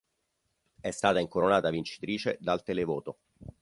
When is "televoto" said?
2.63-3.19